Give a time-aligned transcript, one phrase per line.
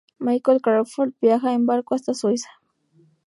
[0.17, 2.49] Michael Crawford viaja en barco hasta Suiza.